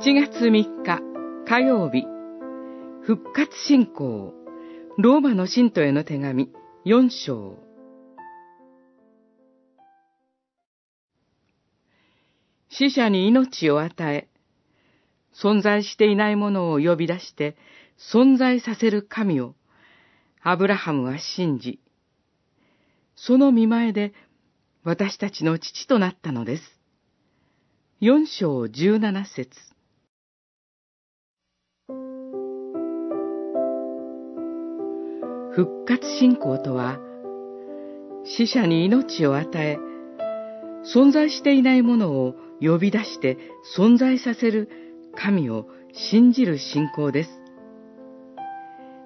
[0.00, 1.00] 7月3日
[1.46, 2.04] 火曜日。
[3.02, 4.34] 復活信仰。
[4.98, 6.50] ローマの信徒への手紙
[6.84, 7.56] 4章。
[12.70, 14.28] 死者に命を与え
[15.32, 17.56] 存在していないものを呼び出して
[18.12, 19.54] 存在させる神を
[20.42, 21.78] アブラハムは信じ
[23.14, 24.12] その見前で
[24.82, 26.62] 私たちの父となったのです。
[28.00, 29.73] 4章17節。
[35.54, 36.98] 復活信仰とは、
[38.24, 39.78] 死者に命を与え、
[40.84, 43.38] 存在していないものを呼び出して
[43.76, 44.68] 存在させる
[45.14, 47.30] 神を信じる信仰です。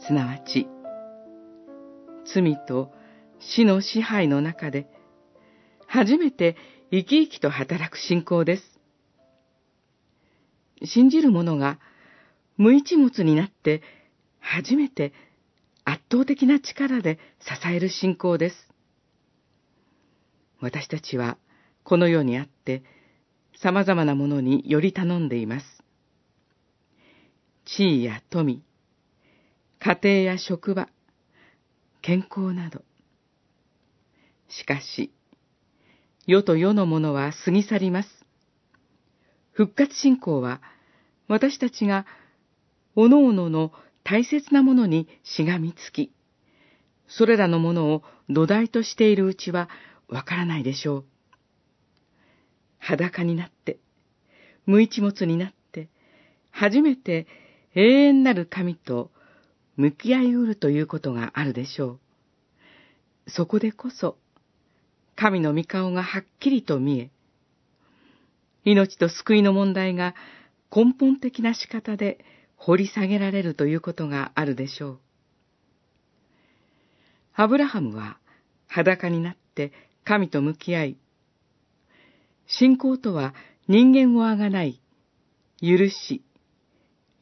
[0.00, 0.66] すなわち、
[2.24, 2.90] 罪と
[3.38, 4.88] 死の支配の中で、
[5.86, 6.56] 初めて
[6.90, 8.80] 生き生きと働く信仰です。
[10.84, 11.78] 信じる者が
[12.56, 13.80] 無一物になって
[14.40, 15.12] 初めて
[15.84, 18.56] 圧倒的な力で支える信仰です。
[20.60, 21.38] 私たちは
[21.82, 22.84] この世にあって
[23.60, 25.66] 様々なものにより頼んでいます。
[27.64, 28.62] 地位や富、
[29.78, 30.88] 家庭や職場、
[32.00, 32.82] 健康など。
[34.48, 35.12] しかし、
[36.26, 38.08] 世と世のものは過ぎ去ります。
[39.52, 40.60] 復活信仰は、
[41.28, 42.06] 私たちが、
[42.94, 43.72] 各々の
[44.04, 46.12] 大切なものにしがみつき、
[47.06, 49.68] それらのものを土台としているうちは
[50.08, 51.04] わからないでしょう。
[52.78, 53.78] 裸になって、
[54.66, 55.88] 無一物になって、
[56.50, 57.26] 初めて
[57.74, 59.10] 永遠なる神と
[59.76, 61.98] 向き合いうるということがあるでしょ
[63.26, 63.30] う。
[63.30, 64.18] そこでこそ、
[65.14, 67.10] 神の御顔がはっきりと見え、
[68.64, 70.14] 命と救いの問題が
[70.74, 72.24] 根本的な仕方で
[72.64, 74.98] 掘り下げられるということがあるでしょう。
[77.34, 78.18] アブラハムは
[78.68, 79.72] 裸になって
[80.04, 80.96] 神と向き合い、
[82.46, 83.34] 信仰とは
[83.66, 84.80] 人間をあがない、
[85.60, 86.22] 許し、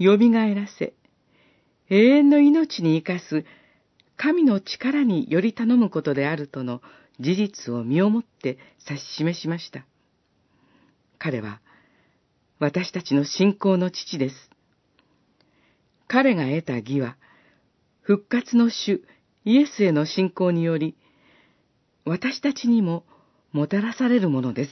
[0.00, 0.94] 蘇らせ、
[1.88, 3.44] 永遠の命に生かす
[4.16, 6.82] 神の力により頼むことであるとの
[7.20, 9.86] 事実を身をもって指し示しました。
[11.16, 11.60] 彼は、
[12.58, 14.47] 私たちの信仰の父です。
[16.08, 17.16] 彼が得た義は、
[18.00, 19.04] 復活の主
[19.44, 20.96] イエスへの信仰により、
[22.04, 23.04] 私たちにも
[23.52, 24.70] もたらされるものです。